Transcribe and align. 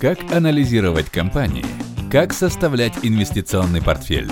Как 0.00 0.32
анализировать 0.32 1.10
компании? 1.10 1.66
Как 2.10 2.32
составлять 2.32 2.94
инвестиционный 3.02 3.82
портфель? 3.82 4.30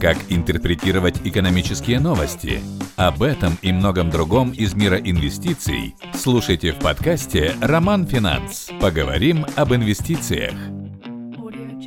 Как 0.00 0.16
интерпретировать 0.28 1.26
экономические 1.26 1.98
новости? 1.98 2.60
Об 2.94 3.24
этом 3.24 3.54
и 3.60 3.72
многом 3.72 4.10
другом 4.10 4.52
из 4.52 4.76
мира 4.76 4.96
инвестиций 4.96 5.96
слушайте 6.14 6.70
в 6.70 6.78
подкасте 6.78 7.54
«Роман 7.60 8.06
Финанс». 8.06 8.70
Поговорим 8.80 9.44
об 9.56 9.74
инвестициях. 9.74 10.54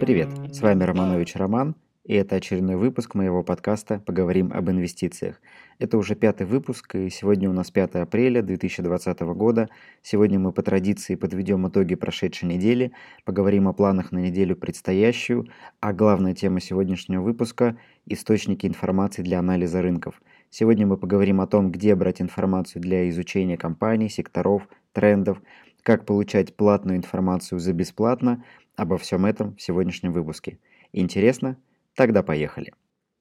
Привет, 0.01 0.27
с 0.53 0.59
вами 0.59 0.83
Романович 0.83 1.35
Роман, 1.35 1.77
и 2.03 2.15
это 2.15 2.35
очередной 2.35 2.75
выпуск 2.75 3.15
моего 3.15 3.43
подкаста 3.43 3.99
«Поговорим 3.99 4.51
об 4.51 4.69
инвестициях». 4.69 5.39
Это 5.81 5.97
уже 5.97 6.13
пятый 6.13 6.45
выпуск, 6.45 6.93
и 6.93 7.09
сегодня 7.09 7.49
у 7.49 7.53
нас 7.53 7.71
5 7.71 7.95
апреля 7.95 8.43
2020 8.43 9.21
года. 9.21 9.67
Сегодня 10.03 10.37
мы 10.37 10.51
по 10.51 10.61
традиции 10.61 11.15
подведем 11.15 11.67
итоги 11.67 11.95
прошедшей 11.95 12.49
недели, 12.49 12.91
поговорим 13.25 13.67
о 13.67 13.73
планах 13.73 14.11
на 14.11 14.19
неделю 14.19 14.55
предстоящую, 14.55 15.47
а 15.79 15.91
главная 15.91 16.35
тема 16.35 16.59
сегодняшнего 16.59 17.23
выпуска– 17.23 17.79
источники 18.05 18.67
информации 18.67 19.23
для 19.23 19.39
анализа 19.39 19.81
рынков. 19.81 20.21
Сегодня 20.51 20.85
мы 20.85 20.97
поговорим 20.97 21.41
о 21.41 21.47
том, 21.47 21.71
где 21.71 21.95
брать 21.95 22.21
информацию 22.21 22.79
для 22.79 23.09
изучения 23.09 23.57
компаний, 23.57 24.07
секторов, 24.07 24.67
трендов, 24.93 25.41
как 25.81 26.05
получать 26.05 26.55
платную 26.55 26.97
информацию 26.99 27.57
за 27.57 27.73
бесплатно. 27.73 28.43
Обо 28.75 28.99
всем 28.99 29.25
этом 29.25 29.55
в 29.55 29.61
сегодняшнем 29.63 30.13
выпуске. 30.13 30.59
Интересно? 30.93 31.57
Тогда 31.95 32.21
поехали. 32.21 32.71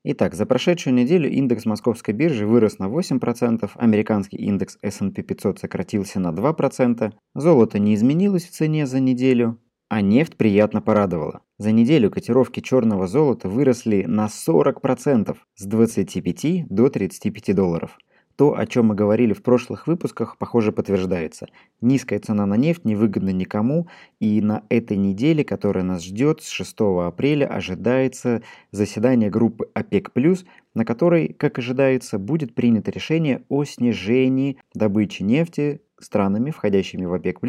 Итак, 0.03 0.35
за 0.35 0.47
прошедшую 0.47 0.95
неделю 0.95 1.29
индекс 1.31 1.67
московской 1.67 2.15
биржи 2.15 2.47
вырос 2.47 2.79
на 2.79 2.87
8%, 2.87 3.71
американский 3.75 4.39
индекс 4.39 4.79
S&P 4.83 5.23
500 5.23 5.59
сократился 5.59 6.19
на 6.21 6.33
2%, 6.33 7.13
золото 7.35 7.79
не 7.79 7.95
изменилось 7.95 8.47
в 8.47 8.51
цене 8.51 8.87
за 8.87 8.99
неделю, 8.99 9.59
а 9.91 10.01
нефть 10.01 10.39
приятно 10.39 10.81
порадовала. 10.81 11.43
За 11.59 11.71
неделю 11.73 12.11
котировки 12.11 12.61
черного 12.61 13.07
золота 13.07 13.51
выросли 13.51 14.05
на 14.09 14.29
40% 14.29 15.37
с 15.57 15.67
25 15.67 16.69
до 16.71 16.89
35 16.89 17.55
долларов. 17.55 17.99
То, 18.41 18.57
о 18.57 18.65
чем 18.65 18.87
мы 18.87 18.95
говорили 18.95 19.35
в 19.35 19.43
прошлых 19.43 19.87
выпусках, 19.87 20.39
похоже 20.39 20.73
подтверждается. 20.73 21.49
Низкая 21.83 22.21
цена 22.21 22.47
на 22.47 22.55
нефть 22.55 22.87
невыгодна 22.87 23.29
никому, 23.29 23.87
и 24.19 24.41
на 24.41 24.63
этой 24.71 24.97
неделе, 24.97 25.45
которая 25.45 25.85
нас 25.85 26.03
ждет, 26.03 26.41
с 26.41 26.49
6 26.49 26.75
апреля 27.07 27.45
ожидается 27.45 28.41
заседание 28.73 29.29
группы 29.29 29.69
ОПЕК+, 29.75 30.11
на 30.73 30.87
которой, 30.87 31.35
как 31.35 31.59
ожидается, 31.59 32.19
будет 32.19 32.55
принято 32.55 32.91
решение 32.91 33.43
о 33.51 33.65
снижении 33.65 34.57
добычи 34.73 35.23
нефти 35.23 35.83
странами, 35.99 36.51
входящими 36.51 37.05
в 37.05 37.13
ОПЕК+, 37.13 37.41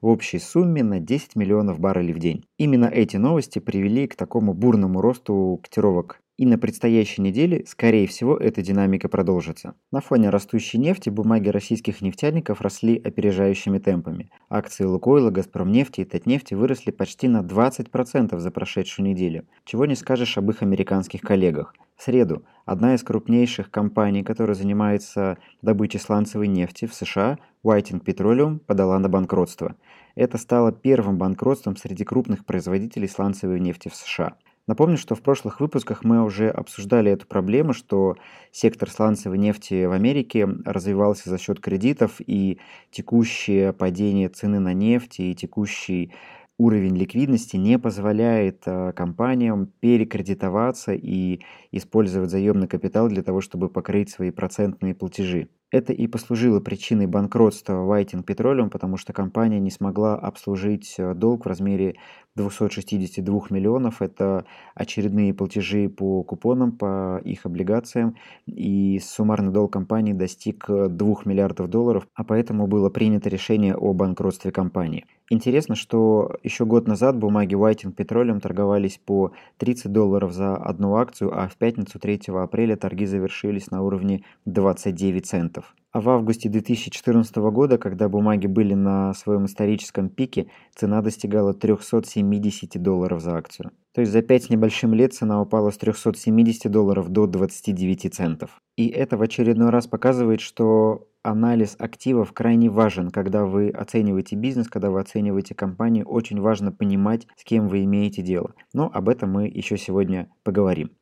в 0.00 0.06
общей 0.08 0.40
сумме 0.40 0.82
на 0.82 0.98
10 0.98 1.36
миллионов 1.36 1.78
баррелей 1.78 2.14
в 2.14 2.18
день. 2.18 2.44
Именно 2.58 2.86
эти 2.86 3.16
новости 3.16 3.60
привели 3.60 4.08
к 4.08 4.16
такому 4.16 4.54
бурному 4.54 5.00
росту 5.00 5.60
котировок 5.62 6.21
и 6.42 6.44
на 6.44 6.58
предстоящей 6.58 7.22
неделе, 7.22 7.64
скорее 7.68 8.08
всего, 8.08 8.36
эта 8.36 8.62
динамика 8.62 9.08
продолжится. 9.08 9.76
На 9.92 10.00
фоне 10.00 10.28
растущей 10.28 10.76
нефти 10.76 11.08
бумаги 11.08 11.48
российских 11.48 12.00
нефтяников 12.00 12.60
росли 12.60 12.98
опережающими 12.98 13.78
темпами. 13.78 14.28
Акции 14.50 14.82
Лукойла, 14.82 15.30
Газпромнефти 15.30 16.00
и 16.00 16.04
Татнефти 16.04 16.54
выросли 16.54 16.90
почти 16.90 17.28
на 17.28 17.42
20% 17.42 18.36
за 18.36 18.50
прошедшую 18.50 19.06
неделю. 19.06 19.44
Чего 19.64 19.86
не 19.86 19.94
скажешь 19.94 20.36
об 20.36 20.50
их 20.50 20.62
американских 20.62 21.20
коллегах. 21.20 21.76
В 21.96 22.02
среду 22.02 22.42
одна 22.64 22.96
из 22.96 23.04
крупнейших 23.04 23.70
компаний, 23.70 24.24
которая 24.24 24.56
занимается 24.56 25.38
добычей 25.62 26.00
сланцевой 26.00 26.48
нефти 26.48 26.86
в 26.86 26.94
США, 26.94 27.38
Whiting 27.64 28.02
Petroleum, 28.04 28.58
подала 28.58 28.98
на 28.98 29.08
банкротство. 29.08 29.76
Это 30.16 30.38
стало 30.38 30.72
первым 30.72 31.18
банкротством 31.18 31.76
среди 31.76 32.02
крупных 32.02 32.44
производителей 32.44 33.06
сланцевой 33.06 33.60
нефти 33.60 33.88
в 33.88 33.94
США. 33.94 34.34
Напомню, 34.68 34.96
что 34.96 35.14
в 35.16 35.22
прошлых 35.22 35.60
выпусках 35.60 36.04
мы 36.04 36.22
уже 36.22 36.48
обсуждали 36.48 37.10
эту 37.10 37.26
проблему, 37.26 37.72
что 37.72 38.16
сектор 38.52 38.88
сланцевой 38.90 39.36
нефти 39.38 39.86
в 39.86 39.92
Америке 39.92 40.46
развивался 40.64 41.30
за 41.30 41.38
счет 41.38 41.58
кредитов, 41.60 42.20
и 42.24 42.60
текущее 42.90 43.72
падение 43.72 44.28
цены 44.28 44.60
на 44.60 44.72
нефть 44.72 45.18
и 45.18 45.34
текущий 45.34 46.12
уровень 46.58 46.96
ликвидности 46.96 47.56
не 47.56 47.76
позволяет 47.78 48.62
э, 48.66 48.92
компаниям 48.92 49.66
перекредитоваться 49.80 50.92
и 50.92 51.40
использовать 51.72 52.30
заемный 52.30 52.68
капитал 52.68 53.08
для 53.08 53.22
того, 53.24 53.40
чтобы 53.40 53.68
покрыть 53.68 54.10
свои 54.10 54.30
процентные 54.30 54.94
платежи. 54.94 55.48
Это 55.72 55.94
и 55.94 56.06
послужило 56.06 56.60
причиной 56.60 57.06
банкротства 57.06 57.72
Whiting 57.72 58.26
Petroleum, 58.26 58.68
потому 58.68 58.98
что 58.98 59.14
компания 59.14 59.58
не 59.58 59.70
смогла 59.70 60.16
обслужить 60.16 60.96
э, 60.98 61.14
долг 61.14 61.46
в 61.46 61.48
размере 61.48 61.94
262 62.36 63.40
миллионов. 63.48 64.02
Это 64.02 64.44
очередные 64.74 65.32
платежи 65.32 65.88
по 65.88 66.22
купонам, 66.24 66.72
по 66.72 67.20
их 67.24 67.46
облигациям. 67.46 68.16
И 68.46 69.00
суммарный 69.02 69.50
долг 69.50 69.72
компании 69.72 70.12
достиг 70.12 70.66
2 70.68 70.88
миллиардов 71.24 71.68
долларов, 71.68 72.06
а 72.14 72.24
поэтому 72.24 72.66
было 72.66 72.90
принято 72.90 73.30
решение 73.30 73.74
о 73.74 73.94
банкротстве 73.94 74.50
компании. 74.50 75.06
Интересно, 75.30 75.76
что 75.76 76.36
еще 76.42 76.66
год 76.66 76.86
назад 76.86 77.16
бумаги 77.16 77.54
Whiting 77.54 77.94
Petroleum 77.94 78.40
торговались 78.40 78.98
по 78.98 79.32
30 79.56 79.90
долларов 79.90 80.32
за 80.32 80.56
одну 80.56 80.96
акцию, 80.96 81.32
а 81.34 81.48
в 81.48 81.56
пятницу 81.56 81.98
3 81.98 82.20
апреля 82.34 82.76
торги 82.76 83.06
завершились 83.06 83.70
на 83.70 83.82
уровне 83.82 84.24
29 84.44 85.24
центов. 85.24 85.61
А 85.92 86.00
в 86.00 86.08
августе 86.08 86.48
2014 86.48 87.36
года, 87.36 87.76
когда 87.76 88.08
бумаги 88.08 88.46
были 88.46 88.72
на 88.72 89.12
своем 89.12 89.44
историческом 89.44 90.08
пике, 90.08 90.46
цена 90.74 91.02
достигала 91.02 91.52
370 91.52 92.82
долларов 92.82 93.20
за 93.20 93.36
акцию. 93.36 93.72
То 93.94 94.00
есть 94.00 94.10
за 94.10 94.22
5 94.22 94.44
с 94.44 94.48
небольшим 94.48 94.94
лет 94.94 95.12
цена 95.12 95.42
упала 95.42 95.70
с 95.70 95.76
370 95.76 96.70
долларов 96.70 97.10
до 97.10 97.26
29 97.26 98.14
центов. 98.14 98.58
И 98.76 98.88
это 98.88 99.18
в 99.18 99.22
очередной 99.22 99.68
раз 99.68 99.86
показывает, 99.86 100.40
что 100.40 101.08
анализ 101.22 101.76
активов 101.78 102.32
крайне 102.32 102.70
важен, 102.70 103.10
когда 103.10 103.44
вы 103.44 103.68
оцениваете 103.68 104.34
бизнес, 104.34 104.68
когда 104.68 104.90
вы 104.90 104.98
оцениваете 104.98 105.54
компанию, 105.54 106.06
очень 106.06 106.40
важно 106.40 106.72
понимать, 106.72 107.26
с 107.36 107.44
кем 107.44 107.68
вы 107.68 107.84
имеете 107.84 108.22
дело. 108.22 108.54
Но 108.72 108.90
об 108.90 109.10
этом 109.10 109.30
мы 109.30 109.46
еще 109.46 109.76
сегодня 109.76 110.30
поговорим. 110.42 110.92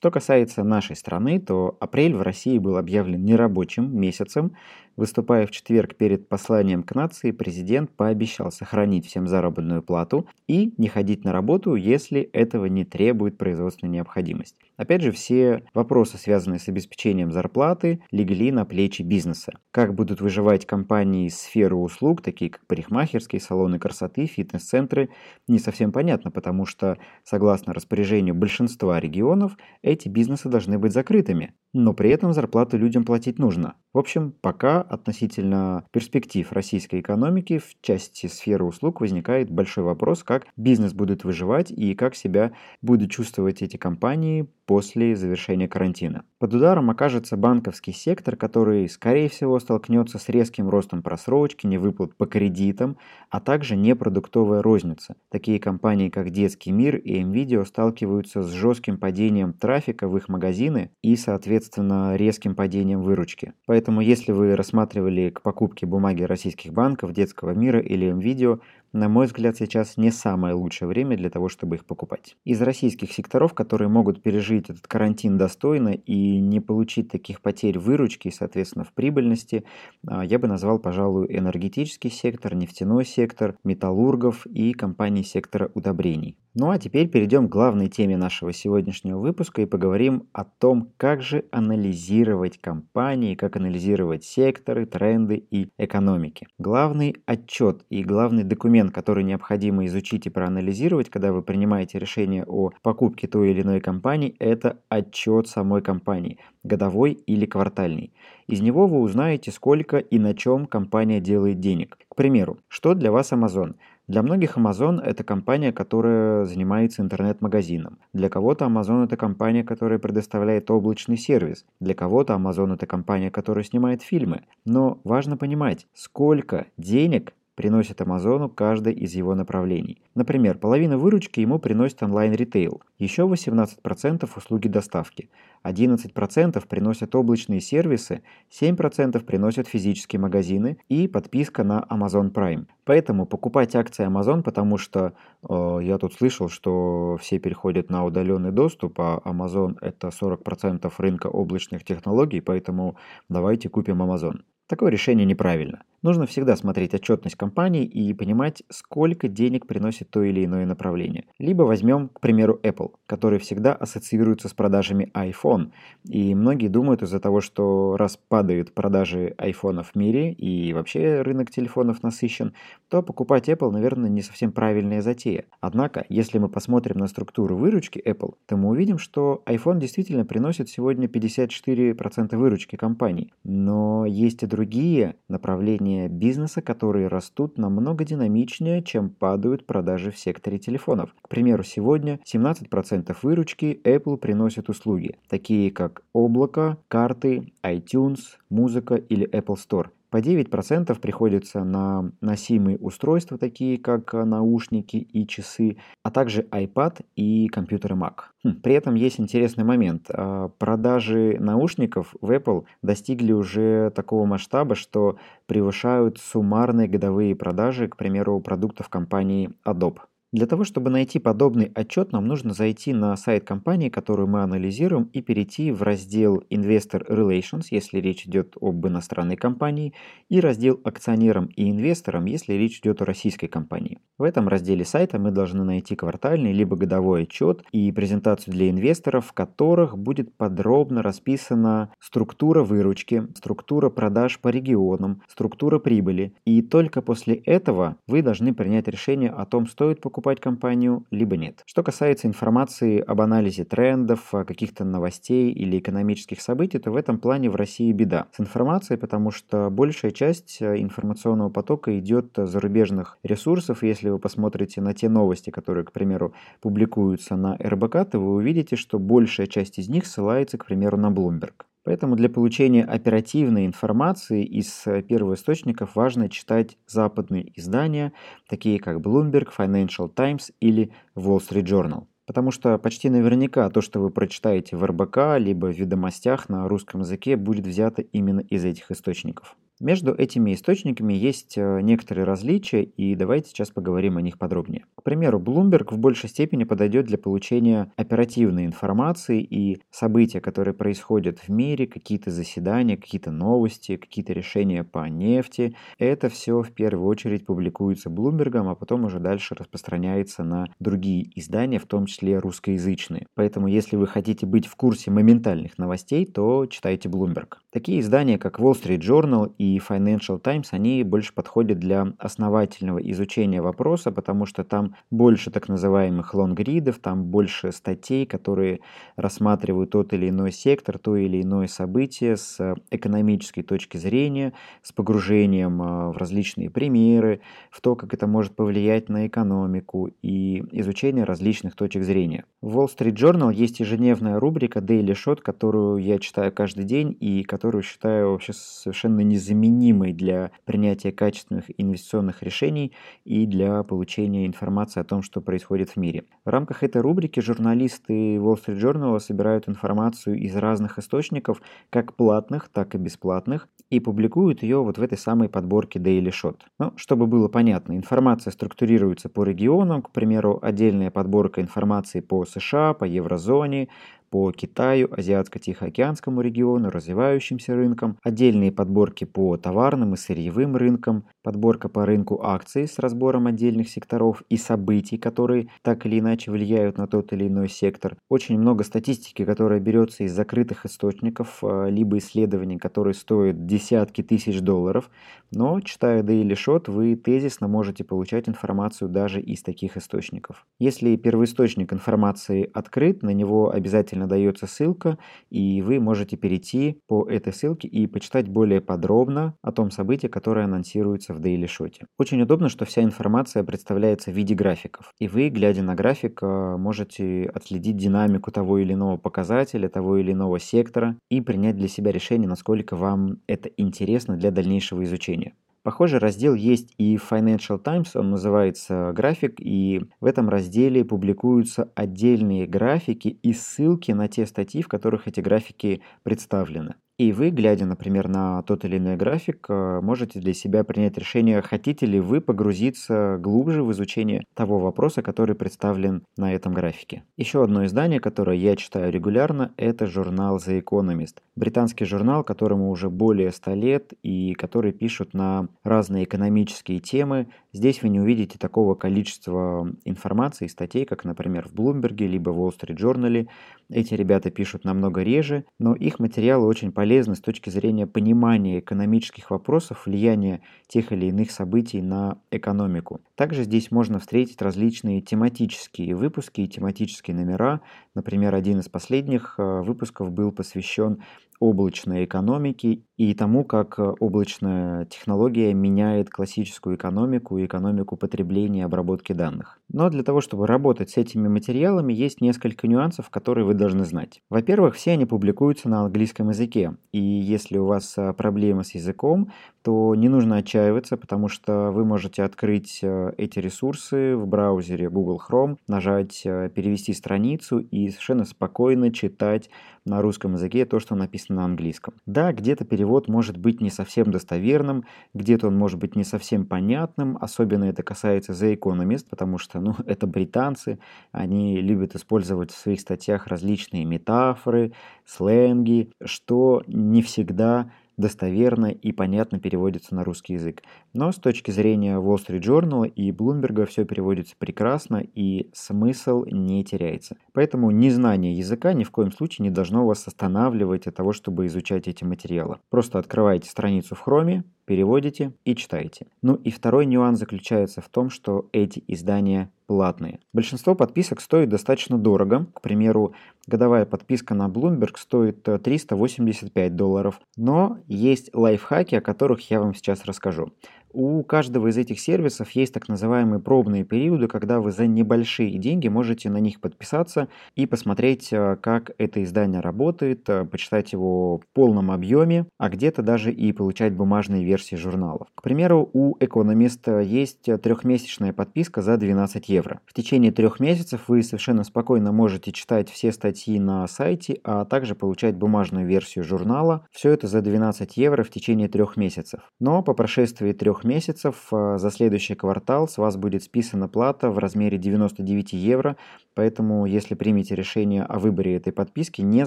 Что 0.00 0.10
касается 0.10 0.64
нашей 0.64 0.96
страны, 0.96 1.38
то 1.38 1.76
апрель 1.78 2.14
в 2.14 2.22
России 2.22 2.56
был 2.56 2.78
объявлен 2.78 3.22
нерабочим 3.22 3.94
месяцем. 3.94 4.56
Выступая 4.96 5.46
в 5.46 5.50
четверг 5.50 5.94
перед 5.94 6.26
посланием 6.26 6.82
к 6.82 6.94
нации, 6.94 7.32
президент 7.32 7.90
пообещал 7.90 8.50
сохранить 8.50 9.06
всем 9.06 9.28
заработную 9.28 9.82
плату 9.82 10.26
и 10.48 10.72
не 10.78 10.88
ходить 10.88 11.24
на 11.24 11.32
работу, 11.32 11.74
если 11.74 12.22
этого 12.22 12.64
не 12.64 12.86
требует 12.86 13.36
производственная 13.36 13.96
необходимость. 13.96 14.56
Опять 14.78 15.02
же, 15.02 15.12
все 15.12 15.62
вопросы, 15.74 16.16
связанные 16.16 16.58
с 16.58 16.68
обеспечением 16.68 17.30
зарплаты, 17.30 18.02
легли 18.10 18.50
на 18.50 18.64
плечи 18.64 19.02
бизнеса. 19.02 19.52
Как 19.70 19.94
будут 19.94 20.22
выживать 20.22 20.64
компании 20.64 21.26
из 21.26 21.38
сферы 21.38 21.76
услуг, 21.76 22.22
такие 22.22 22.50
как 22.50 22.66
парикмахерские, 22.66 23.42
салоны 23.42 23.78
красоты, 23.78 24.24
фитнес-центры, 24.24 25.10
не 25.48 25.58
совсем 25.58 25.92
понятно, 25.92 26.30
потому 26.30 26.64
что, 26.64 26.96
согласно 27.24 27.74
распоряжению 27.74 28.34
большинства 28.34 28.98
регионов, 28.98 29.58
эти 29.92 30.08
бизнесы 30.08 30.48
должны 30.48 30.78
быть 30.78 30.92
закрытыми, 30.92 31.54
но 31.72 31.92
при 31.92 32.10
этом 32.10 32.32
зарплату 32.32 32.76
людям 32.76 33.04
платить 33.04 33.38
нужно. 33.38 33.74
В 33.92 33.98
общем, 33.98 34.32
пока 34.40 34.80
относительно 34.80 35.84
перспектив 35.90 36.50
российской 36.52 37.00
экономики 37.00 37.58
в 37.58 37.76
части 37.80 38.28
сферы 38.28 38.64
услуг 38.64 39.00
возникает 39.00 39.50
большой 39.50 39.84
вопрос, 39.84 40.22
как 40.22 40.46
бизнес 40.56 40.92
будет 40.92 41.24
выживать 41.24 41.72
и 41.72 41.94
как 41.94 42.14
себя 42.14 42.52
будут 42.82 43.10
чувствовать 43.10 43.62
эти 43.62 43.76
компании 43.76 44.48
после 44.66 45.16
завершения 45.16 45.66
карантина. 45.66 46.24
Под 46.38 46.54
ударом 46.54 46.90
окажется 46.90 47.36
банковский 47.36 47.92
сектор, 47.92 48.36
который, 48.36 48.88
скорее 48.88 49.28
всего, 49.28 49.58
столкнется 49.58 50.18
с 50.18 50.28
резким 50.28 50.68
ростом 50.68 51.02
просрочки, 51.02 51.66
невыплат 51.66 52.14
по 52.14 52.26
кредитам, 52.26 52.96
а 53.28 53.40
также 53.40 53.74
непродуктовая 53.74 54.62
розница. 54.62 55.16
Такие 55.30 55.58
компании, 55.58 56.08
как 56.08 56.30
Детский 56.30 56.70
мир 56.70 56.96
и 56.96 57.20
МВидео 57.20 57.64
сталкиваются 57.64 58.44
с 58.44 58.52
жестким 58.52 58.98
падением 58.98 59.52
трафика 59.52 59.79
в 60.08 60.16
их 60.16 60.28
магазины 60.28 60.90
и, 61.02 61.16
соответственно, 61.16 62.16
резким 62.16 62.54
падением 62.54 63.02
выручки. 63.02 63.54
Поэтому, 63.66 64.00
если 64.00 64.32
вы 64.32 64.56
рассматривали 64.56 65.30
к 65.30 65.42
покупке 65.42 65.86
бумаги 65.86 66.22
российских 66.22 66.72
банков, 66.72 67.12
Детского 67.12 67.50
мира 67.52 67.80
или 67.80 68.10
МВидео, 68.10 68.60
на 68.92 69.08
мой 69.08 69.26
взгляд, 69.26 69.56
сейчас 69.56 69.96
не 69.96 70.10
самое 70.10 70.54
лучшее 70.54 70.88
время 70.88 71.16
для 71.16 71.30
того, 71.30 71.48
чтобы 71.48 71.76
их 71.76 71.84
покупать. 71.84 72.36
Из 72.44 72.60
российских 72.60 73.12
секторов, 73.12 73.54
которые 73.54 73.88
могут 73.88 74.22
пережить 74.22 74.68
этот 74.68 74.86
карантин 74.86 75.38
достойно 75.38 75.90
и 75.90 76.40
не 76.40 76.60
получить 76.60 77.10
таких 77.10 77.40
потерь 77.40 77.78
выручки 77.78 78.28
и, 78.28 78.32
соответственно, 78.32 78.84
в 78.84 78.92
прибыльности, 78.92 79.64
а, 80.06 80.24
я 80.24 80.38
бы 80.38 80.48
назвал, 80.48 80.78
пожалуй, 80.78 81.26
энергетический 81.30 82.10
сектор, 82.10 82.54
нефтяной 82.54 83.04
сектор, 83.04 83.56
металлургов 83.64 84.46
и 84.46 84.72
компании 84.72 85.22
сектора 85.22 85.70
удобрений. 85.74 86.36
Ну 86.52 86.70
а 86.70 86.78
теперь 86.78 87.08
перейдем 87.08 87.48
к 87.48 87.52
главной 87.52 87.88
теме 87.88 88.16
нашего 88.16 88.52
сегодняшнего 88.52 89.20
выпуска 89.20 89.62
и 89.62 89.66
поговорим 89.66 90.28
о 90.32 90.44
том, 90.44 90.90
как 90.96 91.22
же 91.22 91.44
анализировать 91.52 92.58
компании, 92.60 93.36
как 93.36 93.54
анализировать 93.54 94.24
секторы, 94.24 94.84
тренды 94.84 95.36
и 95.36 95.70
экономики. 95.78 96.48
Главный 96.58 97.22
отчет 97.24 97.84
и 97.88 98.02
главный 98.02 98.42
документ 98.42 98.79
момент, 98.80 98.94
который 98.94 99.24
необходимо 99.24 99.84
изучить 99.86 100.26
и 100.26 100.30
проанализировать, 100.30 101.10
когда 101.10 101.32
вы 101.32 101.42
принимаете 101.42 101.98
решение 101.98 102.44
о 102.46 102.70
покупке 102.82 103.26
той 103.26 103.50
или 103.50 103.60
иной 103.62 103.80
компании, 103.80 104.34
это 104.38 104.78
отчет 104.88 105.48
самой 105.48 105.82
компании, 105.82 106.38
годовой 106.64 107.12
или 107.12 107.46
квартальный. 107.46 108.12
Из 108.46 108.60
него 108.60 108.86
вы 108.86 109.00
узнаете, 109.00 109.52
сколько 109.52 109.98
и 109.98 110.18
на 110.18 110.34
чем 110.34 110.66
компания 110.66 111.20
делает 111.20 111.60
денег. 111.60 111.98
К 112.08 112.14
примеру, 112.16 112.58
что 112.68 112.94
для 112.94 113.12
вас 113.12 113.32
Amazon? 113.32 113.74
Для 114.08 114.22
многих 114.22 114.56
Amazon– 114.58 115.00
это 115.04 115.22
компания, 115.22 115.72
которая 115.72 116.44
занимается 116.44 117.00
интернет-магазином. 117.00 117.98
Для 118.12 118.28
кого-то 118.28 118.64
Amazon– 118.64 119.04
это 119.06 119.16
компания, 119.16 119.62
которая 119.62 120.00
предоставляет 120.00 120.68
облачный 120.70 121.16
сервис. 121.16 121.64
Для 121.78 121.94
кого-то 121.94 122.32
Amazon– 122.32 122.74
это 122.74 122.86
компания, 122.86 123.30
которая 123.30 123.62
снимает 123.62 124.02
фильмы. 124.02 124.42
Но 124.64 124.98
важно 125.04 125.36
понимать, 125.36 125.86
сколько 125.94 126.66
денег 126.76 127.34
приносит 127.60 128.00
Амазону 128.00 128.48
каждое 128.48 128.94
из 128.94 129.14
его 129.14 129.34
направлений. 129.34 130.00
Например, 130.14 130.56
половина 130.56 130.96
выручки 130.96 131.40
ему 131.40 131.58
приносит 131.58 132.02
онлайн-ритейл, 132.02 132.80
еще 132.98 133.24
18% 133.24 134.30
услуги 134.34 134.68
доставки, 134.68 135.28
11% 135.62 136.66
приносят 136.66 137.14
облачные 137.14 137.60
сервисы, 137.60 138.22
7% 138.50 139.22
приносят 139.26 139.68
физические 139.68 140.20
магазины 140.20 140.78
и 140.88 141.06
подписка 141.06 141.62
на 141.62 141.86
Amazon 141.90 142.32
Prime. 142.32 142.64
Поэтому 142.86 143.26
покупать 143.26 143.76
акции 143.76 144.06
Amazon, 144.08 144.42
потому 144.42 144.78
что 144.78 145.12
э, 145.46 145.78
я 145.82 145.98
тут 145.98 146.14
слышал, 146.14 146.48
что 146.48 147.18
все 147.20 147.38
переходят 147.38 147.90
на 147.90 148.06
удаленный 148.06 148.52
доступ, 148.52 148.98
а 149.00 149.20
Amazon 149.26 149.76
это 149.82 150.08
40% 150.08 150.90
рынка 150.96 151.26
облачных 151.26 151.84
технологий, 151.84 152.40
поэтому 152.40 152.96
давайте 153.28 153.68
купим 153.68 154.02
Amazon. 154.02 154.40
Такое 154.66 154.90
решение 154.90 155.26
неправильно. 155.26 155.82
Нужно 156.02 156.24
всегда 156.24 156.56
смотреть 156.56 156.94
отчетность 156.94 157.36
компании 157.36 157.84
и 157.84 158.14
понимать, 158.14 158.62
сколько 158.70 159.28
денег 159.28 159.66
приносит 159.66 160.08
то 160.08 160.22
или 160.22 160.46
иное 160.46 160.64
направление. 160.64 161.26
Либо 161.38 161.64
возьмем, 161.64 162.08
к 162.08 162.20
примеру, 162.20 162.58
Apple, 162.62 162.92
который 163.04 163.38
всегда 163.38 163.74
ассоциируется 163.74 164.48
с 164.48 164.54
продажами 164.54 165.10
iPhone. 165.12 165.72
И 166.08 166.34
многие 166.34 166.68
думают 166.68 167.02
из-за 167.02 167.20
того, 167.20 167.42
что 167.42 167.98
раз 167.98 168.18
падают 168.28 168.72
продажи 168.72 169.34
iPhone 169.36 169.82
в 169.82 169.94
мире 169.94 170.32
и 170.32 170.72
вообще 170.72 171.20
рынок 171.20 171.50
телефонов 171.50 172.02
насыщен, 172.02 172.54
то 172.88 173.02
покупать 173.02 173.50
Apple, 173.50 173.70
наверное, 173.70 174.08
не 174.08 174.22
совсем 174.22 174.52
правильная 174.52 175.02
затея. 175.02 175.44
Однако, 175.60 176.06
если 176.08 176.38
мы 176.38 176.48
посмотрим 176.48 176.96
на 176.96 177.08
структуру 177.08 177.58
выручки 177.58 178.02
Apple, 178.02 178.36
то 178.46 178.56
мы 178.56 178.70
увидим, 178.70 178.96
что 178.96 179.42
iPhone 179.44 179.78
действительно 179.78 180.24
приносит 180.24 180.70
сегодня 180.70 181.08
54% 181.08 182.36
выручки 182.38 182.76
компании. 182.76 183.34
Но 183.44 184.06
есть 184.06 184.42
и 184.42 184.46
другие 184.46 185.16
направления 185.28 185.89
направления 185.90 186.08
бизнеса, 186.08 186.62
которые 186.62 187.08
растут 187.08 187.58
намного 187.58 188.04
динамичнее, 188.04 188.82
чем 188.82 189.10
падают 189.10 189.66
продажи 189.66 190.10
в 190.10 190.18
секторе 190.18 190.58
телефонов. 190.58 191.14
К 191.22 191.28
примеру, 191.28 191.62
сегодня 191.62 192.20
17% 192.24 193.16
выручки 193.22 193.80
Apple 193.84 194.16
приносит 194.16 194.68
услуги, 194.68 195.16
такие 195.28 195.70
как 195.70 196.02
облако, 196.12 196.78
карты, 196.88 197.52
iTunes, 197.62 198.20
музыка 198.48 198.94
или 198.94 199.28
Apple 199.28 199.56
Store. 199.56 199.88
По 200.10 200.18
9% 200.18 200.98
приходится 200.98 201.62
на 201.62 202.10
носимые 202.20 202.78
устройства, 202.78 203.38
такие 203.38 203.78
как 203.78 204.12
наушники 204.12 204.96
и 204.96 205.26
часы, 205.26 205.76
а 206.02 206.10
также 206.10 206.42
iPad 206.42 207.04
и 207.14 207.46
компьютеры 207.48 207.94
Mac. 207.94 208.14
Хм, 208.44 208.60
при 208.60 208.74
этом 208.74 208.96
есть 208.96 209.20
интересный 209.20 209.62
момент. 209.62 210.06
А, 210.08 210.48
продажи 210.58 211.36
наушников 211.38 212.14
в 212.20 212.30
Apple 212.32 212.64
достигли 212.82 213.32
уже 213.32 213.90
такого 213.90 214.26
масштаба, 214.26 214.74
что 214.74 215.16
превышают 215.46 216.18
суммарные 216.18 216.88
годовые 216.88 217.36
продажи, 217.36 217.86
к 217.86 217.96
примеру, 217.96 218.40
продуктов 218.40 218.88
компании 218.88 219.50
Adobe. 219.64 220.00
Для 220.32 220.46
того, 220.46 220.62
чтобы 220.62 220.90
найти 220.90 221.18
подобный 221.18 221.72
отчет, 221.74 222.12
нам 222.12 222.28
нужно 222.28 222.54
зайти 222.54 222.92
на 222.92 223.16
сайт 223.16 223.42
компании, 223.42 223.88
которую 223.88 224.28
мы 224.28 224.42
анализируем, 224.42 225.10
и 225.12 225.22
перейти 225.22 225.72
в 225.72 225.82
раздел 225.82 226.44
Investor 226.50 227.04
Relations, 227.08 227.64
если 227.72 227.98
речь 227.98 228.26
идет 228.26 228.56
об 228.60 228.86
иностранной 228.86 229.34
компании, 229.34 229.92
и 230.28 230.38
раздел 230.38 230.80
Акционерам 230.84 231.46
и 231.56 231.68
инвесторам, 231.68 232.26
если 232.26 232.52
речь 232.52 232.78
идет 232.78 233.02
о 233.02 233.06
российской 233.06 233.48
компании. 233.48 233.98
В 234.18 234.22
этом 234.22 234.46
разделе 234.46 234.84
сайта 234.84 235.18
мы 235.18 235.32
должны 235.32 235.64
найти 235.64 235.96
квартальный 235.96 236.52
либо 236.52 236.76
годовой 236.76 237.24
отчет 237.24 237.64
и 237.72 237.90
презентацию 237.90 238.54
для 238.54 238.70
инвесторов, 238.70 239.26
в 239.26 239.32
которых 239.32 239.98
будет 239.98 240.32
подробно 240.36 241.02
расписана 241.02 241.92
структура 241.98 242.62
выручки, 242.62 243.26
структура 243.34 243.90
продаж 243.90 244.38
по 244.38 244.46
регионам, 244.46 245.22
структура 245.26 245.80
прибыли. 245.80 246.34
И 246.44 246.62
только 246.62 247.02
после 247.02 247.34
этого 247.34 247.96
вы 248.06 248.22
должны 248.22 248.54
принять 248.54 248.86
решение 248.86 249.30
о 249.30 249.44
том, 249.44 249.66
стоит 249.66 250.00
покупать 250.00 250.19
покупать 250.20 250.40
компанию, 250.40 251.06
либо 251.10 251.38
нет. 251.38 251.62
Что 251.64 251.82
касается 251.82 252.28
информации 252.28 253.00
об 253.00 253.22
анализе 253.22 253.64
трендов, 253.64 254.30
каких-то 254.30 254.84
новостей 254.84 255.50
или 255.50 255.78
экономических 255.78 256.42
событий, 256.42 256.78
то 256.78 256.90
в 256.90 256.96
этом 256.96 257.18
плане 257.18 257.48
в 257.48 257.56
России 257.56 257.90
беда 257.92 258.26
с 258.36 258.38
информацией, 258.38 258.98
потому 258.98 259.30
что 259.30 259.70
большая 259.70 260.10
часть 260.10 260.58
э, 260.60 260.78
информационного 260.82 261.48
потока 261.48 261.98
идет 261.98 262.32
зарубежных 262.36 263.18
ресурсов. 263.22 263.82
Если 263.82 264.10
вы 264.10 264.18
посмотрите 264.18 264.82
на 264.82 264.92
те 264.92 265.08
новости, 265.08 265.48
которые, 265.48 265.84
к 265.84 265.92
примеру, 265.92 266.34
публикуются 266.60 267.36
на 267.36 267.56
РБК, 267.56 268.10
то 268.10 268.18
вы 268.18 268.34
увидите, 268.34 268.76
что 268.76 268.98
большая 268.98 269.46
часть 269.46 269.78
из 269.78 269.88
них 269.88 270.04
ссылается, 270.06 270.58
к 270.58 270.66
примеру, 270.66 270.98
на 270.98 271.08
Bloomberg. 271.08 271.54
Поэтому 271.82 272.14
для 272.14 272.28
получения 272.28 272.84
оперативной 272.84 273.64
информации 273.64 274.44
из 274.44 274.86
э, 274.86 275.02
первоисточников 275.02 275.96
важно 275.96 276.28
читать 276.28 276.76
западные 276.86 277.52
издания, 277.58 278.12
такие 278.48 278.78
как 278.78 278.98
Bloomberg, 278.98 279.48
Financial 279.56 280.08
Times 280.08 280.52
или 280.60 280.92
Wall 281.14 281.38
Street 281.38 281.64
Journal. 281.64 282.06
Потому 282.26 282.50
что 282.50 282.78
почти 282.78 283.08
наверняка 283.08 283.68
то, 283.70 283.80
что 283.80 283.98
вы 283.98 284.10
прочитаете 284.10 284.76
в 284.76 284.84
РБК, 284.84 285.38
либо 285.38 285.66
в 285.66 285.76
ведомостях 285.76 286.48
на 286.48 286.68
русском 286.68 287.00
языке, 287.00 287.36
будет 287.36 287.66
взято 287.66 288.02
именно 288.02 288.40
из 288.40 288.64
этих 288.64 288.90
источников. 288.90 289.56
Между 289.80 290.14
этими 290.14 290.52
источниками 290.52 291.14
есть 291.14 291.56
э, 291.56 291.80
некоторые 291.80 292.26
различия, 292.26 292.82
и 292.82 293.14
давайте 293.14 293.48
сейчас 293.48 293.70
поговорим 293.70 294.18
о 294.18 294.22
них 294.22 294.36
подробнее. 294.36 294.84
К 294.94 295.02
примеру, 295.02 295.40
Bloomberg 295.40 295.94
в 295.94 295.98
большей 295.98 296.28
степени 296.28 296.64
подойдет 296.64 297.06
для 297.06 297.16
получения 297.16 297.90
оперативной 297.96 298.66
информации 298.66 299.42
и 299.42 299.80
события, 299.90 300.42
которые 300.42 300.74
происходят 300.74 301.38
в 301.38 301.48
мире, 301.48 301.86
какие-то 301.86 302.30
заседания, 302.30 302.98
какие-то 302.98 303.30
новости, 303.30 303.96
какие-то 303.96 304.34
решения 304.34 304.84
по 304.84 305.08
нефти. 305.08 305.74
Это 305.98 306.28
все 306.28 306.60
в 306.60 306.72
первую 306.72 307.08
очередь 307.08 307.46
публикуется 307.46 308.10
Bloomberg, 308.10 308.58
а 308.58 308.74
потом 308.74 309.06
уже 309.06 309.18
дальше 309.18 309.54
распространяется 309.54 310.44
на 310.44 310.66
другие 310.78 311.26
издания, 311.40 311.78
в 311.78 311.86
том 311.86 312.04
числе 312.04 312.38
русскоязычные. 312.38 313.28
Поэтому, 313.34 313.66
если 313.66 313.96
вы 313.96 314.06
хотите 314.06 314.44
быть 314.44 314.66
в 314.66 314.76
курсе 314.76 315.10
моментальных 315.10 315.78
новостей, 315.78 316.26
то 316.26 316.66
читайте 316.66 317.08
Bloomberg. 317.08 317.54
Такие 317.72 318.00
издания, 318.00 318.36
как 318.36 318.60
Wall 318.60 318.74
Street 318.74 319.00
Journal 319.00 319.54
и 319.56 319.69
Financial 319.78 320.38
Times, 320.38 320.68
они 320.72 321.02
больше 321.04 321.32
подходят 321.32 321.78
для 321.78 322.12
основательного 322.18 322.98
изучения 323.10 323.62
вопроса, 323.62 324.10
потому 324.10 324.46
что 324.46 324.64
там 324.64 324.94
больше 325.10 325.50
так 325.50 325.68
называемых 325.68 326.34
лонгридов, 326.34 326.98
там 326.98 327.24
больше 327.24 327.72
статей, 327.72 328.26
которые 328.26 328.80
рассматривают 329.16 329.90
тот 329.90 330.12
или 330.12 330.28
иной 330.28 330.52
сектор, 330.52 330.98
то 330.98 331.16
или 331.16 331.42
иное 331.42 331.66
событие 331.66 332.36
с 332.36 332.74
экономической 332.90 333.62
точки 333.62 333.96
зрения, 333.96 334.52
с 334.82 334.92
погружением 334.92 335.80
а, 335.82 336.10
в 336.10 336.16
различные 336.16 336.70
примеры, 336.70 337.40
в 337.70 337.80
то, 337.80 337.94
как 337.94 338.14
это 338.14 338.26
может 338.26 338.54
повлиять 338.56 339.08
на 339.08 339.26
экономику 339.26 340.10
и 340.22 340.64
изучение 340.72 341.24
различных 341.24 341.74
точек 341.74 342.04
зрения. 342.04 342.44
В 342.60 342.78
Wall 342.78 342.88
Street 342.88 343.14
Journal 343.14 343.54
есть 343.54 343.80
ежедневная 343.80 344.38
рубрика 344.38 344.80
Daily 344.80 345.14
Shot, 345.14 345.40
которую 345.42 345.98
я 345.98 346.18
читаю 346.18 346.52
каждый 346.52 346.84
день 346.84 347.16
и 347.20 347.42
которую 347.42 347.82
считаю 347.82 348.32
вообще 348.32 348.52
совершенно 348.52 349.20
незаменимой 349.20 349.59
заменимой 349.60 350.12
для 350.12 350.50
принятия 350.64 351.12
качественных 351.12 351.64
инвестиционных 351.76 352.42
решений 352.42 352.92
и 353.24 353.46
для 353.46 353.82
получения 353.82 354.46
информации 354.46 355.00
о 355.00 355.04
том, 355.04 355.22
что 355.22 355.40
происходит 355.40 355.90
в 355.90 355.96
мире. 355.96 356.24
В 356.44 356.48
рамках 356.48 356.82
этой 356.82 357.02
рубрики 357.02 357.40
журналисты 357.40 358.36
Wall 358.36 358.56
Street 358.56 358.80
Journal 358.80 359.20
собирают 359.20 359.68
информацию 359.68 360.38
из 360.38 360.56
разных 360.56 360.98
источников, 360.98 361.60
как 361.90 362.14
платных, 362.14 362.70
так 362.72 362.94
и 362.94 362.98
бесплатных, 362.98 363.68
и 363.90 364.00
публикуют 364.00 364.62
ее 364.62 364.82
вот 364.82 364.96
в 364.98 365.02
этой 365.02 365.18
самой 365.18 365.48
подборке 365.48 365.98
Daily 365.98 366.30
Shot. 366.30 366.60
Ну, 366.78 366.92
чтобы 366.96 367.26
было 367.26 367.48
понятно, 367.48 367.96
информация 367.96 368.52
структурируется 368.52 369.28
по 369.28 369.44
регионам, 369.44 370.00
к 370.00 370.10
примеру, 370.10 370.58
отдельная 370.62 371.10
подборка 371.10 371.60
информации 371.60 372.20
по 372.20 372.46
США, 372.46 372.94
по 372.94 373.04
еврозоне, 373.04 373.88
по 374.30 374.52
Китаю, 374.52 375.08
Азиатско-Тихоокеанскому 375.08 376.40
региону, 376.40 376.90
развивающимся 376.90 377.74
рынкам, 377.74 378.16
отдельные 378.22 378.72
подборки 378.72 379.24
по 379.24 379.56
товарным 379.56 380.14
и 380.14 380.16
сырьевым 380.16 380.76
рынкам, 380.76 381.24
подборка 381.42 381.88
по 381.88 382.06
рынку 382.06 382.40
акций 382.42 382.86
с 382.86 382.98
разбором 382.98 383.46
отдельных 383.46 383.88
секторов 383.88 384.42
и 384.48 384.56
событий, 384.56 385.18
которые 385.18 385.68
так 385.82 386.06
или 386.06 386.20
иначе 386.20 386.50
влияют 386.50 386.98
на 386.98 387.06
тот 387.06 387.32
или 387.32 387.48
иной 387.48 387.68
сектор. 387.68 388.16
Очень 388.28 388.58
много 388.58 388.84
статистики, 388.84 389.44
которая 389.44 389.80
берется 389.80 390.24
из 390.24 390.32
закрытых 390.32 390.86
источников, 390.86 391.58
а, 391.62 391.88
либо 391.88 392.18
исследований, 392.18 392.78
которые 392.78 393.14
стоят 393.14 393.66
десятки 393.66 394.22
тысяч 394.22 394.60
долларов, 394.60 395.10
но 395.50 395.80
читая 395.80 396.22
Daily 396.22 396.54
Shot, 396.54 396.90
вы 396.90 397.16
тезисно 397.16 397.66
можете 397.66 398.04
получать 398.04 398.48
информацию 398.48 399.08
даже 399.08 399.40
из 399.40 399.62
таких 399.62 399.96
источников. 399.96 400.66
Если 400.78 401.16
первоисточник 401.16 401.92
информации 401.92 402.70
открыт, 402.72 403.22
на 403.22 403.30
него 403.30 403.70
обязательно 403.70 404.19
дается 404.26 404.66
ссылка, 404.66 405.18
и 405.50 405.82
вы 405.82 406.00
можете 406.00 406.36
перейти 406.36 407.00
по 407.06 407.28
этой 407.28 407.52
ссылке 407.52 407.88
и 407.88 408.06
почитать 408.06 408.48
более 408.48 408.80
подробно 408.80 409.54
о 409.62 409.72
том 409.72 409.90
событии, 409.90 410.26
которое 410.26 410.64
анонсируется 410.64 411.34
в 411.34 411.40
Daily 411.40 411.66
Shot. 411.66 412.04
Очень 412.18 412.42
удобно, 412.42 412.68
что 412.68 412.84
вся 412.84 413.02
информация 413.02 413.64
представляется 413.64 414.30
в 414.30 414.34
виде 414.34 414.54
графиков, 414.54 415.12
и 415.18 415.28
вы, 415.28 415.48
глядя 415.48 415.82
на 415.82 415.94
график, 415.94 416.40
э, 416.42 416.76
можете 416.76 417.50
отследить 417.54 417.96
динамику 417.96 418.50
того 418.50 418.78
или 418.78 418.94
иного 418.94 419.16
показателя, 419.16 419.88
того 419.88 420.18
или 420.18 420.32
иного 420.32 420.58
сектора 420.58 421.16
и 421.28 421.40
принять 421.40 421.76
для 421.76 421.88
себя 421.88 422.12
решение, 422.12 422.48
насколько 422.48 422.96
вам 422.96 423.40
это 423.46 423.68
интересно 423.76 424.36
для 424.36 424.50
дальнейшего 424.50 425.04
изучения. 425.04 425.54
Похожий 425.82 426.18
раздел 426.18 426.54
есть 426.54 426.92
и 426.98 427.16
в 427.16 427.32
Financial 427.32 427.78
Times, 427.78 428.14
он 428.14 428.30
называется 428.30 429.12
«График», 429.14 429.54
и 429.58 430.02
в 430.20 430.26
этом 430.26 430.50
разделе 430.50 431.06
публикуются 431.06 431.90
отдельные 431.94 432.66
графики 432.66 433.28
и 433.28 433.54
ссылки 433.54 434.12
на 434.12 434.28
те 434.28 434.44
статьи, 434.44 434.82
в 434.82 434.88
которых 434.88 435.26
эти 435.26 435.40
графики 435.40 436.02
представлены. 436.22 436.96
И 437.20 437.32
вы, 437.32 437.50
глядя, 437.50 437.84
например, 437.84 438.28
на 438.28 438.62
тот 438.62 438.86
или 438.86 438.96
иной 438.96 439.16
график, 439.16 439.66
э, 439.68 440.00
можете 440.02 440.40
для 440.40 440.54
себя 440.54 440.84
принять 440.84 441.18
решение, 441.18 441.60
хотите 441.60 442.06
ли 442.06 442.18
вы 442.18 442.40
погрузиться 442.40 443.36
глубже 443.38 443.82
в 443.82 443.92
изучение 443.92 444.46
того 444.54 444.78
вопроса, 444.78 445.20
который 445.20 445.54
представлен 445.54 446.22
на 446.38 446.54
этом 446.54 446.72
графике. 446.72 447.24
Еще 447.36 447.62
одно 447.62 447.84
издание, 447.84 448.20
которое 448.20 448.56
я 448.56 448.74
читаю 448.74 449.12
регулярно, 449.12 449.74
это 449.76 450.06
журнал 450.06 450.56
The 450.56 450.82
Economist. 450.82 451.42
Британский 451.56 452.06
журнал, 452.06 452.42
которому 452.42 452.88
уже 452.88 453.10
более 453.10 453.52
100 453.52 453.74
лет 453.74 454.12
и 454.22 454.54
который 454.54 454.92
пишут 454.92 455.34
на 455.34 455.68
разные 455.84 456.24
экономические 456.24 457.00
темы. 457.00 457.48
Здесь 457.74 458.02
вы 458.02 458.08
не 458.08 458.18
увидите 458.18 458.58
такого 458.58 458.94
количества 458.94 459.92
информации 460.06 460.64
и 460.64 460.68
статей, 460.68 461.04
как, 461.04 461.26
например, 461.26 461.68
в 461.68 461.74
Bloomberg 461.74 462.16
либо 462.26 462.48
в 462.48 462.58
Wall 462.60 462.72
Street 462.72 462.96
Journal. 462.96 463.46
Эти 463.90 464.14
ребята 464.14 464.50
пишут 464.50 464.84
намного 464.84 465.22
реже, 465.22 465.66
но 465.78 465.94
их 465.94 466.18
материалы 466.18 466.66
очень 466.66 466.92
полезны 466.92 467.09
полезны 467.10 467.34
с 467.34 467.40
точки 467.40 467.70
зрения 467.70 468.06
понимания 468.06 468.78
экономических 468.78 469.50
вопросов, 469.50 470.06
влияния 470.06 470.60
тех 470.86 471.10
или 471.10 471.26
иных 471.26 471.50
событий 471.50 472.00
на 472.00 472.38
экономику. 472.52 473.20
Также 473.34 473.64
здесь 473.64 473.90
можно 473.90 474.20
встретить 474.20 474.62
различные 474.62 475.20
тематические 475.20 476.14
выпуски 476.14 476.60
и 476.60 476.68
тематические 476.68 477.34
номера. 477.34 477.80
Например, 478.14 478.54
один 478.54 478.78
из 478.78 478.88
последних 478.88 479.56
э, 479.58 479.80
выпусков 479.80 480.30
был 480.30 480.52
посвящен 480.52 481.24
облачной 481.60 482.24
экономики 482.24 483.04
и 483.18 483.34
тому, 483.34 483.64
как 483.64 483.98
э, 483.98 484.14
облачная 484.18 485.04
технология 485.04 485.74
меняет 485.74 486.30
классическую 486.30 486.96
экономику 486.96 487.58
и 487.58 487.66
экономику 487.66 488.16
потребления 488.16 488.80
и 488.80 488.84
обработки 488.84 489.34
данных. 489.34 489.78
Но 489.92 490.08
для 490.08 490.22
того, 490.22 490.40
чтобы 490.40 490.66
работать 490.66 491.10
с 491.10 491.18
этими 491.18 491.46
материалами, 491.46 492.14
есть 492.14 492.40
несколько 492.40 492.88
нюансов, 492.88 493.28
которые 493.28 493.66
вы 493.66 493.74
должны 493.74 494.06
знать. 494.06 494.40
Во-первых, 494.48 494.94
все 494.94 495.12
они 495.12 495.26
публикуются 495.26 495.90
на 495.90 496.00
английском 496.00 496.48
языке, 496.48 496.96
и 497.12 497.20
если 497.20 497.76
у 497.76 497.84
вас 497.84 498.14
э, 498.16 498.32
проблемы 498.32 498.82
с 498.82 498.94
языком, 498.94 499.52
то 499.82 500.14
не 500.14 500.30
нужно 500.30 500.56
отчаиваться, 500.56 501.18
потому 501.18 501.48
что 501.48 501.90
вы 501.90 502.06
можете 502.06 502.42
открыть 502.42 503.00
э, 503.02 503.34
эти 503.36 503.58
ресурсы 503.58 504.34
в 504.34 504.46
браузере 504.46 505.10
Google 505.10 505.42
Chrome, 505.46 505.76
нажать 505.86 506.40
«Перевести 506.42 507.12
страницу» 507.12 507.80
и 507.80 508.08
совершенно 508.08 508.46
спокойно 508.46 509.12
читать 509.12 509.68
на 510.06 510.22
русском 510.22 510.54
языке 510.54 510.86
то, 510.86 510.98
что 511.00 511.14
написано 511.14 511.49
на 511.50 511.64
английском. 511.64 512.14
Да, 512.26 512.52
где-то 512.52 512.84
перевод 512.84 513.28
может 513.28 513.56
быть 513.56 513.80
не 513.80 513.90
совсем 513.90 514.30
достоверным, 514.30 515.04
где-то 515.34 515.68
он 515.68 515.76
может 515.76 515.98
быть 515.98 516.16
не 516.16 516.24
совсем 516.24 516.66
понятным, 516.66 517.36
особенно 517.40 517.84
это 517.84 518.02
касается 518.02 518.52
The 518.52 518.76
Economist, 518.78 519.26
потому 519.28 519.58
что, 519.58 519.80
ну, 519.80 519.94
это 520.06 520.26
британцы, 520.26 520.98
они 521.32 521.80
любят 521.80 522.14
использовать 522.14 522.70
в 522.70 522.78
своих 522.78 523.00
статьях 523.00 523.46
различные 523.46 524.04
метафоры, 524.04 524.92
сленги, 525.26 526.12
что 526.24 526.82
не 526.86 527.22
всегда 527.22 527.90
достоверно 528.20 528.86
и 528.86 529.12
понятно 529.12 529.58
переводится 529.58 530.14
на 530.14 530.22
русский 530.22 530.54
язык. 530.54 530.82
Но 531.12 531.32
с 531.32 531.36
точки 531.36 531.70
зрения 531.70 532.16
Wall 532.16 532.36
Street 532.36 532.60
Journal 532.60 533.08
и 533.08 533.32
Bloomberg 533.32 533.86
все 533.86 534.04
переводится 534.04 534.54
прекрасно 534.58 535.24
и 535.34 535.70
смысл 535.72 536.44
не 536.44 536.84
теряется. 536.84 537.36
Поэтому 537.52 537.90
незнание 537.90 538.52
языка 538.52 538.92
ни 538.92 539.04
в 539.04 539.10
коем 539.10 539.32
случае 539.32 539.64
не 539.64 539.70
должно 539.70 540.06
вас 540.06 540.26
останавливать 540.28 541.06
от 541.06 541.16
того, 541.16 541.32
чтобы 541.32 541.66
изучать 541.66 542.06
эти 542.06 542.22
материалы. 542.22 542.78
Просто 542.90 543.18
открываете 543.18 543.68
страницу 543.68 544.14
в 544.14 544.26
Chrome, 544.26 544.62
переводите 544.90 545.52
и 545.64 545.76
читаете. 545.76 546.26
Ну 546.42 546.56
и 546.56 546.72
второй 546.72 547.06
нюанс 547.06 547.38
заключается 547.38 548.00
в 548.00 548.08
том, 548.08 548.28
что 548.28 548.68
эти 548.72 549.04
издания 549.06 549.70
платные. 549.86 550.40
Большинство 550.52 550.96
подписок 550.96 551.40
стоит 551.40 551.68
достаточно 551.68 552.18
дорого. 552.18 552.66
К 552.74 552.80
примеру, 552.80 553.32
годовая 553.68 554.04
подписка 554.04 554.52
на 554.54 554.66
Bloomberg 554.66 555.16
стоит 555.16 555.62
385 555.62 556.74
э, 556.74 556.92
долларов. 556.92 557.40
Но 557.56 557.98
есть 558.08 558.50
лайфхаки, 558.52 559.14
о 559.14 559.20
которых 559.20 559.70
я 559.70 559.78
вам 559.78 559.94
сейчас 559.94 560.24
расскажу. 560.24 560.72
У 561.12 561.42
каждого 561.42 561.88
из 561.88 561.96
этих 561.96 562.20
сервисов 562.20 562.70
есть 562.72 562.94
так 562.94 563.08
называемые 563.08 563.60
пробные 563.60 564.04
периоды, 564.04 564.46
когда 564.46 564.80
вы 564.80 564.92
за 564.92 565.06
небольшие 565.06 565.76
деньги 565.76 566.06
можете 566.06 566.50
на 566.50 566.58
них 566.58 566.80
подписаться 566.80 567.48
и 567.74 567.86
посмотреть, 567.86 568.52
э, 568.52 568.76
как 568.80 569.10
это 569.18 569.42
издание 569.42 569.80
работает, 569.80 570.48
э, 570.48 570.64
почитать 570.64 571.12
его 571.12 571.58
в 571.58 571.66
полном 571.72 572.12
объеме, 572.12 572.66
а 572.78 572.88
где-то 572.88 573.22
даже 573.22 573.52
и 573.52 573.72
получать 573.72 574.12
бумажные 574.12 574.64
версии 574.64 574.94
журналов. 574.94 575.48
К 575.54 575.62
примеру, 575.62 576.08
у 576.12 576.36
Economist 576.38 577.24
есть 577.24 577.64
трехмесячная 577.64 578.52
подписка 578.52 579.02
за 579.02 579.16
12 579.16 579.68
евро. 579.68 580.00
В 580.06 580.12
течение 580.12 580.52
трех 580.52 580.78
месяцев 580.78 581.22
вы 581.26 581.42
совершенно 581.42 581.82
спокойно 581.82 582.30
можете 582.30 582.70
читать 582.70 583.10
все 583.10 583.32
статьи 583.32 583.80
на 583.80 584.06
сайте, 584.06 584.60
а 584.62 584.84
также 584.84 585.16
получать 585.16 585.56
бумажную 585.56 586.06
версию 586.06 586.44
журнала. 586.44 587.06
Все 587.10 587.30
это 587.30 587.48
за 587.48 587.62
12 587.62 588.16
евро 588.16 588.44
в 588.44 588.50
течение 588.50 588.88
трех 588.88 589.16
месяцев. 589.16 589.60
Но 589.80 590.02
по 590.02 590.14
прошествии 590.14 590.72
трех 590.72 590.99
трех 591.00 591.04
месяцев 591.04 591.68
э, 591.72 591.98
за 591.98 592.10
следующий 592.10 592.54
квартал 592.54 593.08
с 593.08 593.18
вас 593.18 593.36
будет 593.36 593.62
списана 593.62 594.08
плата 594.08 594.50
в 594.50 594.58
размере 594.58 594.98
99 594.98 595.72
евро, 595.72 596.16
поэтому 596.54 597.06
если 597.06 597.34
примете 597.34 597.74
решение 597.74 598.22
о 598.22 598.38
выборе 598.38 598.76
этой 598.76 598.92
подписки, 598.92 599.42
не 599.42 599.66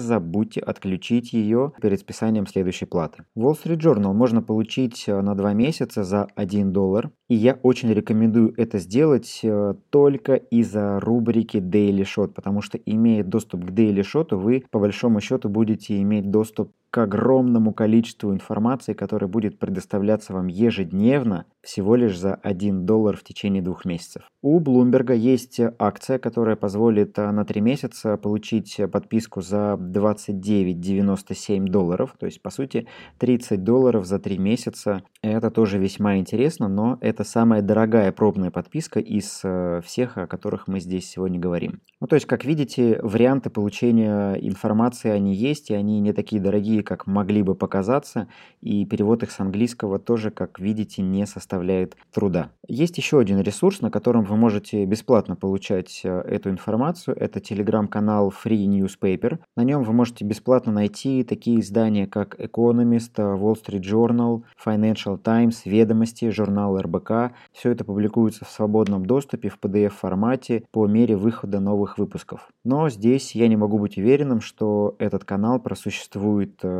забудьте 0.00 0.60
отключить 0.60 1.32
ее 1.32 1.72
перед 1.80 2.00
списанием 2.00 2.46
следующей 2.46 2.86
платы. 2.86 3.24
Wall 3.36 3.54
Street 3.54 3.78
Journal. 3.78 4.12
Можно 4.12 4.42
получить 4.42 5.04
э, 5.06 5.20
на 5.20 5.34
2 5.34 5.54
месяца 5.54 6.04
за 6.04 6.28
1 6.36 6.72
доллар, 6.72 7.10
и 7.28 7.34
я 7.34 7.58
очень 7.62 7.92
рекомендую 7.92 8.54
это 8.56 8.78
сделать 8.78 9.40
э, 9.42 9.74
только 9.90 10.34
из-за 10.34 11.00
рубрики 11.00 11.58
Daily 11.58 12.04
Shot, 12.04 12.28
потому 12.28 12.62
что 12.62 12.78
имея 12.78 13.24
доступ 13.24 13.64
к 13.64 13.70
Daily 13.70 14.02
Shot, 14.02 14.34
вы 14.36 14.64
по 14.70 14.78
большому 14.78 15.20
счету 15.20 15.48
будете 15.48 16.00
иметь 16.00 16.30
доступ 16.30 16.70
к 16.94 16.98
огромному 16.98 17.74
количеству 17.74 18.32
информации, 18.32 18.92
которая 18.92 19.26
будет 19.26 19.58
предоставляться 19.58 20.32
вам 20.32 20.46
ежедневно 20.46 21.44
всего 21.60 21.96
лишь 21.96 22.16
за 22.16 22.36
1 22.36 22.86
доллар 22.86 23.16
в 23.16 23.24
течение 23.24 23.62
двух 23.62 23.84
месяцев. 23.84 24.22
У 24.42 24.60
Bloomberg 24.60 25.16
есть 25.16 25.58
акция, 25.80 26.20
которая 26.20 26.54
позволит 26.54 27.18
а, 27.18 27.32
на 27.32 27.44
3 27.44 27.60
месяца 27.60 28.16
получить 28.16 28.80
подписку 28.92 29.40
за 29.40 29.76
29,97 29.80 31.64
долларов, 31.64 32.14
то 32.16 32.26
есть 32.26 32.40
по 32.40 32.50
сути 32.50 32.86
30 33.18 33.64
долларов 33.64 34.06
за 34.06 34.20
3 34.20 34.38
месяца. 34.38 35.02
Это 35.20 35.50
тоже 35.50 35.78
весьма 35.78 36.18
интересно, 36.18 36.68
но 36.68 36.98
это 37.00 37.24
самая 37.24 37.60
дорогая 37.62 38.12
пробная 38.12 38.52
подписка 38.52 39.00
из 39.00 39.40
э, 39.42 39.80
всех, 39.84 40.16
о 40.16 40.28
которых 40.28 40.68
мы 40.68 40.78
здесь 40.78 41.08
сегодня 41.08 41.40
говорим. 41.40 41.80
Ну 42.00 42.06
то 42.06 42.14
есть, 42.14 42.26
как 42.26 42.44
видите, 42.44 43.00
варианты 43.02 43.50
получения 43.50 44.34
информации 44.34 45.10
они 45.10 45.34
есть, 45.34 45.70
и 45.70 45.74
они 45.74 45.98
не 45.98 46.12
такие 46.12 46.40
дорогие, 46.40 46.83
как 46.84 47.08
могли 47.08 47.42
бы 47.42 47.56
показаться, 47.56 48.28
и 48.60 48.84
перевод 48.86 49.22
их 49.24 49.32
с 49.32 49.40
английского 49.40 49.98
тоже, 49.98 50.30
как 50.30 50.60
видите, 50.60 51.02
не 51.02 51.26
составляет 51.26 51.96
труда. 52.12 52.50
Есть 52.68 52.96
еще 52.98 53.18
один 53.18 53.40
ресурс, 53.40 53.80
на 53.80 53.90
котором 53.90 54.24
вы 54.24 54.36
можете 54.36 54.84
бесплатно 54.84 55.36
получать 55.36 56.02
э, 56.04 56.20
эту 56.20 56.50
информацию. 56.50 57.16
Это 57.18 57.40
телеграм-канал 57.40 58.32
Free 58.32 58.66
Newspaper. 58.66 59.38
На 59.56 59.64
нем 59.64 59.82
вы 59.82 59.92
можете 59.92 60.24
бесплатно 60.24 60.72
найти 60.72 61.24
такие 61.24 61.60
издания, 61.60 62.06
как 62.06 62.38
Economist, 62.38 63.16
Wall 63.16 63.54
Street 63.54 63.82
Journal, 63.82 64.42
Financial 64.64 65.18
Times, 65.18 65.62
Ведомости, 65.64 66.30
журнал 66.30 66.78
РБК. 66.78 67.32
Все 67.52 67.70
это 67.70 67.84
публикуется 67.84 68.44
в 68.44 68.50
свободном 68.50 69.06
доступе 69.06 69.48
в 69.48 69.58
PDF-формате 69.58 70.64
по 70.70 70.86
мере 70.86 71.16
выхода 71.16 71.60
новых 71.60 71.98
выпусков. 71.98 72.48
Но 72.64 72.88
здесь 72.88 73.34
я 73.34 73.48
не 73.48 73.56
могу 73.56 73.78
быть 73.78 73.98
уверенным, 73.98 74.40
что 74.40 74.96
этот 74.98 75.24
канал 75.24 75.60
просуществует 75.60 76.60
э, 76.62 76.73